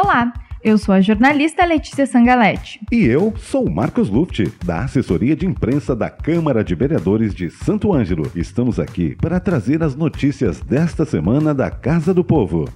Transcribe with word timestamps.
Olá, 0.00 0.32
eu 0.62 0.78
sou 0.78 0.94
a 0.94 1.00
jornalista 1.00 1.64
Letícia 1.64 2.06
Sangalete. 2.06 2.78
E 2.92 3.04
eu 3.04 3.34
sou 3.36 3.66
o 3.66 3.70
Marcos 3.70 4.08
Luft, 4.08 4.44
da 4.64 4.84
assessoria 4.84 5.34
de 5.34 5.44
imprensa 5.44 5.96
da 5.96 6.08
Câmara 6.08 6.62
de 6.62 6.72
Vereadores 6.72 7.34
de 7.34 7.50
Santo 7.50 7.92
Ângelo. 7.92 8.30
Estamos 8.32 8.78
aqui 8.78 9.16
para 9.16 9.40
trazer 9.40 9.82
as 9.82 9.96
notícias 9.96 10.60
desta 10.60 11.04
semana 11.04 11.52
da 11.52 11.68
Casa 11.68 12.14
do 12.14 12.22
Povo. 12.22 12.66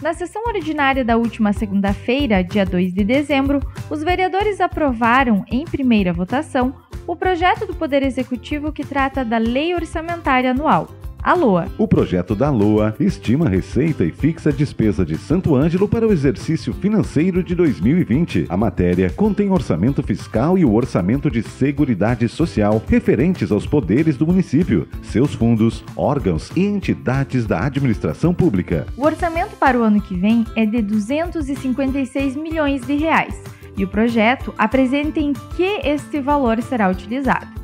Na 0.00 0.14
sessão 0.14 0.44
ordinária 0.46 1.04
da 1.04 1.16
última 1.16 1.52
segunda-feira, 1.52 2.44
dia 2.44 2.64
2 2.64 2.94
de 2.94 3.02
dezembro, 3.02 3.58
os 3.90 4.04
vereadores 4.04 4.60
aprovaram, 4.60 5.44
em 5.50 5.64
primeira 5.64 6.12
votação, 6.12 6.72
o 7.04 7.16
projeto 7.16 7.66
do 7.66 7.74
Poder 7.74 8.04
Executivo 8.04 8.72
que 8.72 8.86
trata 8.86 9.24
da 9.24 9.38
Lei 9.38 9.74
Orçamentária 9.74 10.52
Anual, 10.52 10.88
a 11.24 11.32
LOA. 11.32 11.68
O 11.78 11.88
projeto 11.88 12.34
da 12.34 12.50
LOA 12.50 12.94
estima 13.00 13.46
a 13.46 13.48
receita 13.48 14.04
e 14.04 14.12
fixa 14.12 14.50
a 14.50 14.52
despesa 14.52 15.06
de 15.06 15.16
Santo 15.16 15.56
Ângelo 15.56 15.88
para 15.88 16.06
o 16.06 16.12
exercício 16.12 16.74
financeiro 16.74 17.42
de 17.42 17.54
2020. 17.54 18.44
A 18.50 18.56
matéria 18.58 19.08
contém 19.08 19.50
orçamento 19.50 20.02
fiscal 20.02 20.58
e 20.58 20.64
o 20.66 20.74
orçamento 20.74 21.30
de 21.30 21.42
Seguridade 21.42 22.28
Social 22.28 22.82
referentes 22.86 23.50
aos 23.50 23.66
poderes 23.66 24.18
do 24.18 24.26
município, 24.26 24.86
seus 25.02 25.32
fundos, 25.34 25.82
órgãos 25.96 26.52
e 26.54 26.62
entidades 26.62 27.46
da 27.46 27.64
administração 27.64 28.34
pública. 28.34 28.86
O 28.94 29.04
orçamento 29.04 29.56
para 29.56 29.78
o 29.78 29.82
ano 29.82 30.02
que 30.02 30.14
vem 30.14 30.44
é 30.54 30.66
de 30.66 30.82
256 30.82 32.36
milhões 32.36 32.82
de 32.86 32.94
reais 32.96 33.42
e 33.76 33.84
o 33.84 33.88
projeto 33.88 34.54
apresenta 34.58 35.20
em 35.20 35.32
que 35.56 35.80
este 35.84 36.20
valor 36.20 36.62
será 36.62 36.88
utilizado. 36.90 37.63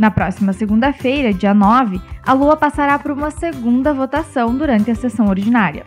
Na 0.00 0.10
próxima 0.10 0.54
segunda-feira, 0.54 1.30
dia 1.30 1.52
9, 1.52 2.00
a 2.22 2.32
Lua 2.32 2.56
passará 2.56 2.98
por 2.98 3.10
uma 3.10 3.30
segunda 3.30 3.92
votação 3.92 4.56
durante 4.56 4.90
a 4.90 4.94
sessão 4.94 5.26
ordinária. 5.26 5.84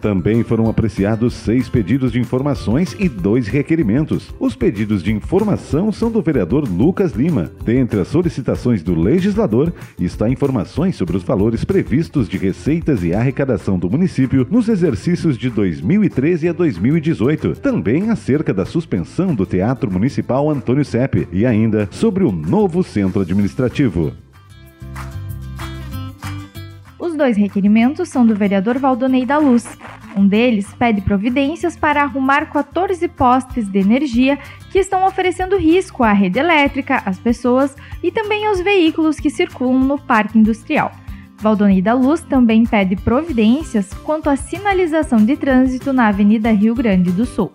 Também 0.00 0.42
foram 0.42 0.68
apreciados 0.68 1.34
seis 1.34 1.68
pedidos 1.68 2.12
de 2.12 2.20
informações 2.20 2.96
e 2.98 3.08
dois 3.08 3.48
requerimentos. 3.48 4.34
Os 4.38 4.54
pedidos 4.54 5.02
de 5.02 5.12
informação 5.12 5.90
são 5.90 6.10
do 6.10 6.22
vereador 6.22 6.68
Lucas 6.68 7.12
Lima. 7.12 7.50
Dentre 7.64 8.00
as 8.00 8.08
solicitações 8.08 8.82
do 8.82 8.94
legislador 8.94 9.72
está 9.98 10.28
informações 10.28 10.96
sobre 10.96 11.16
os 11.16 11.22
valores 11.22 11.64
previstos 11.64 12.28
de 12.28 12.38
receitas 12.38 13.02
e 13.02 13.14
arrecadação 13.14 13.78
do 13.78 13.90
município 13.90 14.46
nos 14.50 14.68
exercícios 14.68 15.36
de 15.36 15.50
2013 15.50 16.48
a 16.48 16.52
2018. 16.52 17.56
Também 17.56 18.10
acerca 18.10 18.52
da 18.52 18.64
suspensão 18.64 19.34
do 19.34 19.46
Teatro 19.46 19.90
Municipal 19.90 20.50
Antônio 20.50 20.84
Sepe 20.84 21.28
e 21.32 21.46
ainda 21.46 21.88
sobre 21.90 22.24
o 22.24 22.32
novo 22.32 22.82
centro 22.82 23.22
administrativo. 23.22 24.12
Os 27.06 27.14
dois 27.14 27.36
requerimentos 27.36 28.08
são 28.08 28.26
do 28.26 28.34
vereador 28.34 28.78
Valdonei 28.78 29.24
da 29.24 29.38
Luz. 29.38 29.64
Um 30.16 30.26
deles 30.26 30.74
pede 30.74 31.00
providências 31.02 31.76
para 31.76 32.02
arrumar 32.02 32.46
14 32.50 33.06
postes 33.06 33.68
de 33.68 33.78
energia 33.78 34.36
que 34.72 34.80
estão 34.80 35.06
oferecendo 35.06 35.56
risco 35.56 36.02
à 36.02 36.12
rede 36.12 36.40
elétrica, 36.40 37.00
às 37.06 37.16
pessoas 37.16 37.76
e 38.02 38.10
também 38.10 38.44
aos 38.44 38.60
veículos 38.60 39.20
que 39.20 39.30
circulam 39.30 39.78
no 39.84 40.00
parque 40.00 40.36
industrial. 40.36 40.90
Valdonei 41.36 41.80
da 41.80 41.94
Luz 41.94 42.22
também 42.22 42.66
pede 42.66 42.96
providências 42.96 43.94
quanto 44.02 44.28
à 44.28 44.34
sinalização 44.34 45.24
de 45.24 45.36
trânsito 45.36 45.92
na 45.92 46.08
Avenida 46.08 46.50
Rio 46.50 46.74
Grande 46.74 47.12
do 47.12 47.24
Sul. 47.24 47.52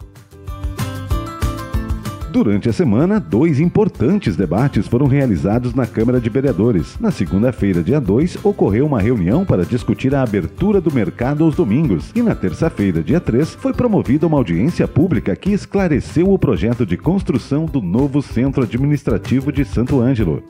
Durante 2.32 2.70
a 2.70 2.74
semana, 2.74 3.20
dois 3.20 3.60
importantes 3.60 4.38
debates 4.38 4.88
foram 4.88 5.06
realizados 5.06 5.74
na 5.76 5.86
Câmara 5.86 6.22
de 6.22 6.30
Vereadores. 6.30 6.98
Na 6.98 7.12
segunda-feira, 7.12 7.84
dia 7.84 8.00
2, 8.00 8.46
ocorreu 8.46 8.86
uma 8.86 9.02
reunião 9.02 9.44
para 9.44 9.66
discutir 9.66 10.16
a 10.16 10.24
abertura 10.24 10.80
do 10.80 10.94
mercado 10.94 11.44
aos 11.44 11.56
domingos. 11.56 12.10
E 12.16 12.22
na 12.22 12.34
terça-feira, 12.34 13.04
dia 13.04 13.20
3, 13.20 13.56
foi 13.56 13.74
promovida 13.74 14.26
uma 14.26 14.38
audiência 14.38 14.88
pública 14.88 15.36
que 15.36 15.52
esclareceu 15.52 16.32
o 16.32 16.40
projeto 16.40 16.86
de 16.86 16.96
construção 16.96 17.66
do 17.66 17.82
novo 17.82 18.22
Centro 18.22 18.64
Administrativo 18.64 19.52
de 19.52 19.66
Santo 19.66 20.00
Ângelo. 20.00 20.42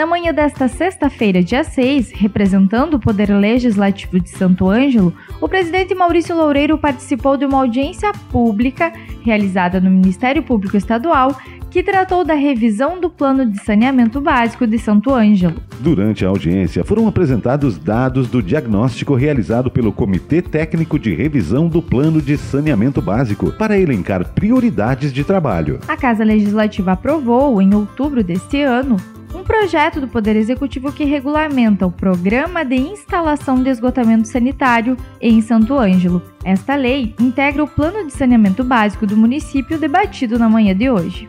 Na 0.00 0.06
manhã 0.06 0.32
desta 0.32 0.66
sexta-feira, 0.66 1.42
dia 1.42 1.62
6, 1.62 2.12
representando 2.12 2.94
o 2.94 2.98
Poder 2.98 3.30
Legislativo 3.36 4.18
de 4.18 4.30
Santo 4.30 4.66
Ângelo, 4.66 5.12
o 5.42 5.46
presidente 5.46 5.94
Maurício 5.94 6.34
Loureiro 6.34 6.78
participou 6.78 7.36
de 7.36 7.44
uma 7.44 7.58
audiência 7.58 8.10
pública 8.32 8.90
realizada 9.22 9.78
no 9.78 9.90
Ministério 9.90 10.42
Público 10.42 10.74
Estadual 10.74 11.38
que 11.70 11.82
tratou 11.82 12.24
da 12.24 12.32
revisão 12.32 12.98
do 12.98 13.10
Plano 13.10 13.44
de 13.44 13.62
Saneamento 13.62 14.22
Básico 14.22 14.66
de 14.66 14.78
Santo 14.78 15.12
Ângelo. 15.12 15.60
Durante 15.80 16.24
a 16.24 16.30
audiência, 16.30 16.82
foram 16.82 17.06
apresentados 17.06 17.76
dados 17.76 18.26
do 18.26 18.42
diagnóstico 18.42 19.14
realizado 19.14 19.70
pelo 19.70 19.92
Comitê 19.92 20.40
Técnico 20.40 20.98
de 20.98 21.14
Revisão 21.14 21.68
do 21.68 21.82
Plano 21.82 22.22
de 22.22 22.38
Saneamento 22.38 23.02
Básico 23.02 23.52
para 23.52 23.78
elencar 23.78 24.32
prioridades 24.32 25.12
de 25.12 25.24
trabalho. 25.24 25.78
A 25.86 25.96
Casa 25.96 26.24
Legislativa 26.24 26.92
aprovou, 26.92 27.60
em 27.60 27.74
outubro 27.74 28.24
deste 28.24 28.62
ano, 28.62 28.96
um 29.34 29.44
projeto 29.44 30.00
do 30.00 30.08
Poder 30.08 30.36
Executivo 30.36 30.92
que 30.92 31.04
regulamenta 31.04 31.86
o 31.86 31.92
Programa 31.92 32.64
de 32.64 32.76
Instalação 32.76 33.62
de 33.62 33.70
Esgotamento 33.70 34.28
Sanitário 34.28 34.96
em 35.20 35.40
Santo 35.40 35.78
Ângelo. 35.78 36.22
Esta 36.44 36.74
lei 36.74 37.14
integra 37.20 37.62
o 37.62 37.68
Plano 37.68 38.06
de 38.06 38.12
Saneamento 38.12 38.64
Básico 38.64 39.06
do 39.06 39.16
município 39.16 39.78
debatido 39.78 40.38
na 40.38 40.48
manhã 40.48 40.74
de 40.74 40.90
hoje. 40.90 41.28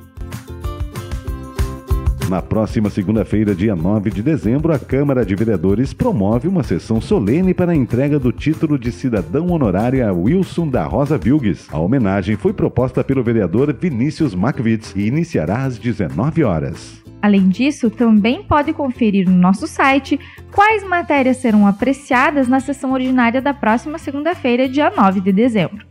Na 2.29 2.41
próxima 2.41 2.89
segunda-feira, 2.89 3.53
dia 3.53 3.75
9 3.75 4.09
de 4.09 4.23
dezembro, 4.23 4.73
a 4.73 4.79
Câmara 4.79 5.25
de 5.25 5.35
Vereadores 5.35 5.91
promove 5.91 6.47
uma 6.47 6.63
sessão 6.63 7.01
solene 7.01 7.53
para 7.53 7.73
a 7.73 7.75
entrega 7.75 8.17
do 8.17 8.31
título 8.31 8.79
de 8.79 8.89
cidadão 8.89 9.47
honorário 9.47 10.07
a 10.07 10.13
Wilson 10.13 10.69
da 10.69 10.85
Rosa 10.85 11.17
Vilgues. 11.17 11.67
A 11.69 11.77
homenagem 11.77 12.37
foi 12.37 12.53
proposta 12.53 13.03
pelo 13.03 13.21
vereador 13.21 13.75
Vinícius 13.77 14.33
Macvitz 14.33 14.93
e 14.95 15.07
iniciará 15.07 15.65
às 15.65 15.77
19 15.77 16.41
horas. 16.45 17.01
Além 17.21 17.49
disso, 17.49 17.89
também 17.89 18.43
pode 18.43 18.73
conferir 18.73 19.29
no 19.29 19.37
nosso 19.37 19.67
site 19.67 20.19
quais 20.51 20.83
matérias 20.83 21.37
serão 21.37 21.67
apreciadas 21.67 22.47
na 22.47 22.59
sessão 22.59 22.93
ordinária 22.93 23.41
da 23.41 23.53
próxima 23.53 23.97
segunda-feira, 23.97 24.67
dia 24.67 24.89
9 24.89 25.21
de 25.21 25.31
dezembro. 25.31 25.90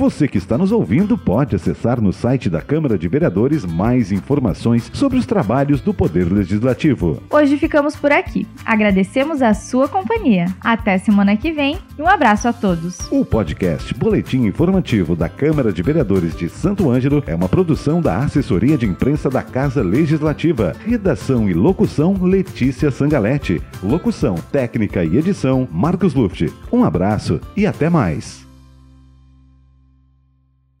Você 0.00 0.26
que 0.26 0.38
está 0.38 0.56
nos 0.56 0.72
ouvindo 0.72 1.18
pode 1.18 1.54
acessar 1.54 2.00
no 2.00 2.10
site 2.10 2.48
da 2.48 2.62
Câmara 2.62 2.96
de 2.96 3.06
Vereadores 3.06 3.66
mais 3.66 4.10
informações 4.10 4.90
sobre 4.94 5.18
os 5.18 5.26
trabalhos 5.26 5.82
do 5.82 5.92
Poder 5.92 6.32
Legislativo. 6.32 7.22
Hoje 7.28 7.58
ficamos 7.58 7.94
por 7.96 8.10
aqui. 8.10 8.46
Agradecemos 8.64 9.42
a 9.42 9.52
sua 9.52 9.88
companhia. 9.88 10.46
Até 10.58 10.96
semana 10.96 11.36
que 11.36 11.52
vem 11.52 11.76
e 11.98 12.00
um 12.00 12.08
abraço 12.08 12.48
a 12.48 12.52
todos. 12.54 12.96
O 13.10 13.26
podcast 13.26 13.92
Boletim 13.92 14.46
Informativo 14.46 15.14
da 15.14 15.28
Câmara 15.28 15.70
de 15.70 15.82
Vereadores 15.82 16.34
de 16.34 16.48
Santo 16.48 16.90
Ângelo 16.90 17.22
é 17.26 17.34
uma 17.34 17.46
produção 17.46 18.00
da 18.00 18.20
Assessoria 18.20 18.78
de 18.78 18.86
Imprensa 18.86 19.28
da 19.28 19.42
Casa 19.42 19.82
Legislativa. 19.82 20.74
Redação 20.82 21.46
e 21.46 21.52
locução 21.52 22.14
Letícia 22.22 22.90
Sangalete. 22.90 23.60
Locução, 23.82 24.36
técnica 24.50 25.04
e 25.04 25.18
edição 25.18 25.68
Marcos 25.70 26.14
Luft. 26.14 26.50
Um 26.72 26.84
abraço 26.84 27.38
e 27.54 27.66
até 27.66 27.90
mais. 27.90 28.48